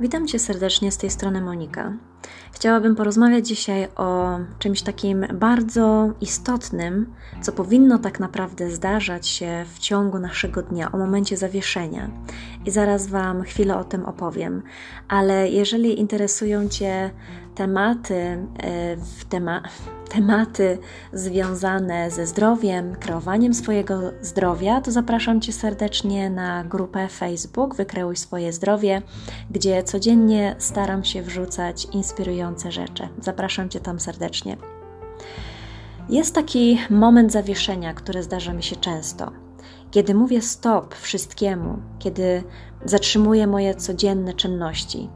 Witam 0.00 0.26
Cię 0.26 0.38
serdecznie 0.38 0.92
z 0.92 0.98
tej 0.98 1.10
strony 1.10 1.40
Monika. 1.40 1.92
Chciałabym 2.52 2.96
porozmawiać 2.96 3.48
dzisiaj 3.48 3.88
o 3.96 4.38
czymś 4.58 4.82
takim 4.82 5.26
bardzo 5.34 6.10
istotnym, 6.20 7.14
co 7.42 7.52
powinno 7.52 7.98
tak 7.98 8.20
naprawdę 8.20 8.70
zdarzać 8.70 9.28
się 9.28 9.64
w 9.74 9.78
ciągu 9.78 10.18
naszego 10.18 10.62
dnia, 10.62 10.92
o 10.92 10.98
momencie 10.98 11.36
zawieszenia. 11.36 12.10
I 12.66 12.70
zaraz 12.70 13.06
Wam 13.06 13.42
chwilę 13.42 13.78
o 13.78 13.84
tym 13.84 14.04
opowiem. 14.04 14.62
Ale 15.08 15.48
jeżeli 15.48 16.00
interesują 16.00 16.68
Cię 16.68 17.10
tematy, 17.54 18.14
e, 18.14 18.96
tema 19.28 19.62
tematy 20.14 20.78
związane 21.12 22.10
ze 22.10 22.26
zdrowiem, 22.26 22.94
kreowaniem 22.94 23.54
swojego 23.54 24.00
zdrowia, 24.22 24.80
to 24.80 24.92
zapraszam 24.92 25.40
Cię 25.40 25.52
serdecznie 25.52 26.30
na 26.30 26.64
grupę 26.64 27.08
Facebook 27.08 27.74
Wykreuj 27.74 28.16
swoje 28.16 28.52
zdrowie, 28.52 29.02
gdzie 29.50 29.82
codziennie 29.82 30.56
staram 30.58 31.04
się 31.04 31.22
wrzucać 31.22 31.86
inspirujące 32.16 32.72
rzeczy. 32.72 33.08
Zapraszam 33.20 33.68
Cię 33.68 33.80
tam 33.80 34.00
serdecznie. 34.00 34.56
Jest 36.08 36.34
taki 36.34 36.78
moment 36.90 37.32
zawieszenia, 37.32 37.94
który 37.94 38.22
zdarza 38.22 38.52
mi 38.52 38.62
się 38.62 38.76
często. 38.76 39.32
Kiedy 39.90 40.14
mówię 40.14 40.42
stop 40.42 40.94
wszystkiemu, 40.94 41.78
kiedy 41.98 42.42
zatrzymuję 42.84 43.46
moje 43.46 43.74
codzienne 43.74 44.34
czynności. 44.34 45.08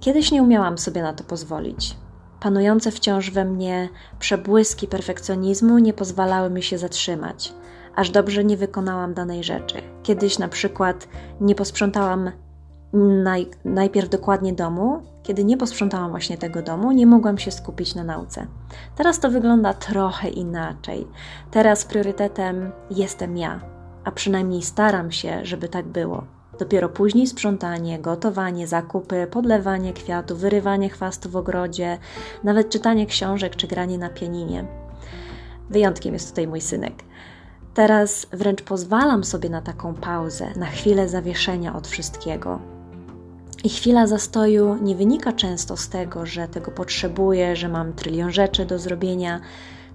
Kiedyś 0.00 0.32
nie 0.32 0.42
umiałam 0.42 0.78
sobie 0.78 1.02
na 1.02 1.12
to 1.12 1.24
pozwolić. 1.24 1.96
Panujące 2.40 2.90
wciąż 2.90 3.30
we 3.30 3.44
mnie 3.44 3.88
przebłyski 4.18 4.86
perfekcjonizmu 4.86 5.78
nie 5.78 5.92
pozwalały 5.92 6.50
mi 6.50 6.62
się 6.62 6.78
zatrzymać, 6.78 7.52
aż 7.96 8.10
dobrze 8.10 8.44
nie 8.44 8.56
wykonałam 8.56 9.14
danej 9.14 9.44
rzeczy. 9.44 9.82
Kiedyś 10.02 10.38
na 10.38 10.48
przykład 10.48 11.08
nie 11.40 11.54
posprzątałam 11.54 12.30
naj, 12.92 13.46
najpierw 13.64 14.08
dokładnie 14.08 14.52
domu, 14.52 15.02
kiedy 15.22 15.44
nie 15.44 15.56
posprzątałam 15.56 16.10
właśnie 16.10 16.38
tego 16.38 16.62
domu, 16.62 16.92
nie 16.92 17.06
mogłam 17.06 17.38
się 17.38 17.50
skupić 17.50 17.94
na 17.94 18.04
nauce. 18.04 18.46
Teraz 18.96 19.20
to 19.20 19.30
wygląda 19.30 19.74
trochę 19.74 20.28
inaczej. 20.28 21.06
Teraz 21.50 21.84
priorytetem 21.84 22.70
jestem 22.90 23.36
ja, 23.36 23.60
a 24.04 24.10
przynajmniej 24.10 24.62
staram 24.62 25.12
się, 25.12 25.40
żeby 25.42 25.68
tak 25.68 25.86
było. 25.86 26.24
Dopiero 26.58 26.88
później 26.88 27.26
sprzątanie, 27.26 27.98
gotowanie, 27.98 28.66
zakupy, 28.66 29.26
podlewanie 29.30 29.92
kwiatów, 29.92 30.38
wyrywanie 30.38 30.88
chwastu 30.88 31.30
w 31.30 31.36
ogrodzie, 31.36 31.98
nawet 32.44 32.70
czytanie 32.70 33.06
książek 33.06 33.56
czy 33.56 33.66
granie 33.66 33.98
na 33.98 34.08
pianinie. 34.08 34.64
Wyjątkiem 35.70 36.14
jest 36.14 36.28
tutaj 36.28 36.46
mój 36.46 36.60
synek. 36.60 36.94
Teraz 37.74 38.26
wręcz 38.32 38.62
pozwalam 38.62 39.24
sobie 39.24 39.50
na 39.50 39.62
taką 39.62 39.94
pauzę, 39.94 40.46
na 40.56 40.66
chwilę 40.66 41.08
zawieszenia 41.08 41.76
od 41.76 41.88
wszystkiego. 41.88 42.79
I 43.64 43.68
chwila 43.68 44.06
zastoju 44.06 44.78
nie 44.82 44.94
wynika 44.94 45.32
często 45.32 45.76
z 45.76 45.88
tego, 45.88 46.26
że 46.26 46.48
tego 46.48 46.70
potrzebuję, 46.70 47.56
że 47.56 47.68
mam 47.68 47.92
trylion 47.92 48.32
rzeczy 48.32 48.66
do 48.66 48.78
zrobienia, 48.78 49.40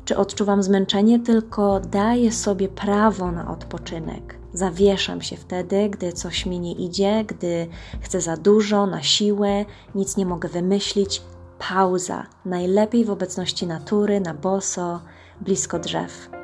czy 0.06 0.18
odczuwam 0.18 0.64
zmęczenie, 0.64 1.20
tylko 1.20 1.80
daję 1.80 2.32
sobie 2.32 2.70
prawo 2.70 3.32
na 3.32 3.52
odpoczynek. 3.52 4.36
Zawieszam 4.54 5.22
się 5.22 5.38
wtedy, 5.38 5.90
gdy 5.90 6.14
coś 6.14 6.46
mi 6.46 6.60
nie 6.60 6.72
idzie, 6.74 7.24
gdy 7.28 7.68
chcę 8.02 8.22
za 8.22 8.38
dużo, 8.38 8.86
na 8.86 9.04
siłę, 9.04 9.66
nic 9.96 10.18
nie 10.18 10.26
mogę 10.26 10.50
wymyślić. 10.50 11.22
Pauza, 11.60 12.26
najlepiej 12.46 13.06
w 13.06 13.12
obecności 13.12 13.68
natury, 13.68 14.20
na 14.20 14.34
boso, 14.34 15.02
blisko 15.42 15.80
drzew. 15.80 16.35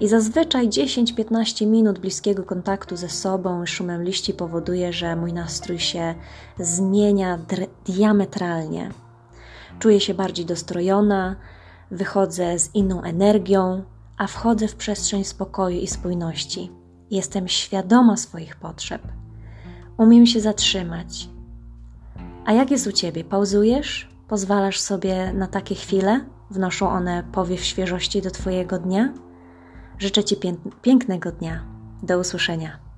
I 0.00 0.08
zazwyczaj 0.08 0.68
10-15 0.68 1.66
minut 1.66 1.98
bliskiego 1.98 2.42
kontaktu 2.42 2.96
ze 2.96 3.08
sobą 3.08 3.62
i 3.62 3.66
szumem 3.66 4.02
liści 4.02 4.34
powoduje, 4.34 4.92
że 4.92 5.16
mój 5.16 5.32
nastrój 5.32 5.78
się 5.78 6.14
zmienia 6.58 7.38
diametralnie. 7.84 8.90
Czuję 9.78 10.00
się 10.00 10.14
bardziej 10.14 10.46
dostrojona, 10.46 11.36
wychodzę 11.90 12.58
z 12.58 12.74
inną 12.74 13.02
energią, 13.02 13.82
a 14.16 14.26
wchodzę 14.26 14.68
w 14.68 14.76
przestrzeń 14.76 15.24
spokoju 15.24 15.80
i 15.80 15.86
spójności. 15.86 16.70
Jestem 17.10 17.48
świadoma 17.48 18.16
swoich 18.16 18.56
potrzeb. 18.56 19.02
Umiem 19.96 20.26
się 20.26 20.40
zatrzymać. 20.40 21.28
A 22.44 22.52
jak 22.52 22.70
jest 22.70 22.86
u 22.86 22.92
ciebie? 22.92 23.24
Pauzujesz? 23.24 24.10
Pozwalasz 24.28 24.80
sobie 24.80 25.32
na 25.32 25.46
takie 25.46 25.74
chwile? 25.74 26.20
Wnoszą 26.50 26.90
one 26.90 27.24
powiew 27.32 27.64
świeżości 27.64 28.22
do 28.22 28.30
Twojego 28.30 28.78
dnia? 28.78 29.12
Życzę 30.00 30.24
Ci 30.24 30.36
pięknego 30.82 31.32
dnia. 31.32 31.64
Do 32.02 32.18
usłyszenia. 32.18 32.89